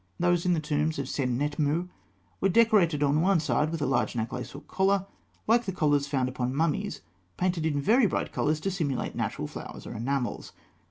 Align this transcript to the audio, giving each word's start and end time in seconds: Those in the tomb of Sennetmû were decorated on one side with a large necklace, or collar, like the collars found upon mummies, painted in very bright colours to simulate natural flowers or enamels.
Those 0.19 0.47
in 0.47 0.53
the 0.55 0.59
tomb 0.59 0.87
of 0.89 1.05
Sennetmû 1.07 1.87
were 2.39 2.49
decorated 2.49 3.03
on 3.03 3.21
one 3.21 3.39
side 3.39 3.69
with 3.69 3.83
a 3.83 3.85
large 3.85 4.15
necklace, 4.15 4.55
or 4.55 4.61
collar, 4.61 5.05
like 5.45 5.65
the 5.65 5.71
collars 5.71 6.07
found 6.07 6.27
upon 6.27 6.55
mummies, 6.55 7.01
painted 7.37 7.67
in 7.67 7.79
very 7.79 8.07
bright 8.07 8.33
colours 8.33 8.59
to 8.61 8.71
simulate 8.71 9.13
natural 9.13 9.47
flowers 9.47 9.85
or 9.85 9.93
enamels. 9.93 10.53